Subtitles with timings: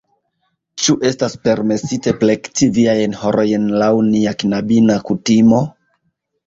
[0.85, 5.67] Ĉu estas permesite plekti viajn harojn laŭ nia knabina kutimo?